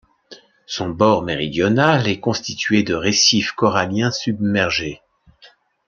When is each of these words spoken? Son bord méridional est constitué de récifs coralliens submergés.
Son 0.65 0.89
bord 0.89 1.21
méridional 1.21 2.07
est 2.07 2.19
constitué 2.19 2.81
de 2.81 2.95
récifs 2.95 3.51
coralliens 3.51 4.09
submergés. 4.09 4.99